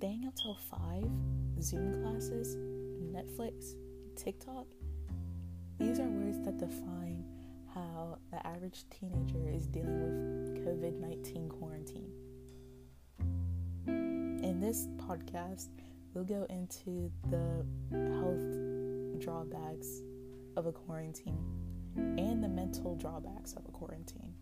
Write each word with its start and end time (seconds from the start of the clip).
staying 0.00 0.24
up 0.26 0.34
till 0.34 0.54
5, 0.54 1.10
Zoom 1.60 2.02
classes, 2.02 2.56
Netflix, 3.12 3.74
TikTok, 4.16 4.66
these 5.78 6.00
are 6.00 6.08
words 6.08 6.40
that 6.42 6.56
define 6.56 7.22
how 7.74 8.16
the 8.30 8.46
average 8.46 8.86
teenager 8.88 9.46
is 9.50 9.66
dealing 9.66 10.00
with 10.00 10.64
COVID 10.64 10.98
19 10.98 11.50
quarantine. 11.50 12.10
In 13.86 14.58
this 14.58 14.88
podcast, 14.96 15.68
we'll 16.14 16.24
go 16.24 16.46
into 16.48 17.12
the 17.28 17.66
health 17.90 19.20
drawbacks 19.20 20.00
of 20.56 20.64
a 20.64 20.72
quarantine 20.72 21.44
and 21.94 22.42
the 22.42 22.48
mental 22.48 22.96
drawbacks 22.96 23.52
of 23.52 23.66
a 23.68 23.70
quarantine. 23.70 24.32